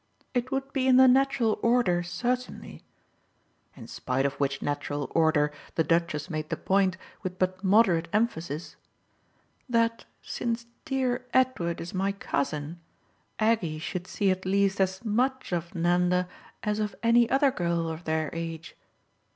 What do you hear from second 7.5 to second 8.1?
moderate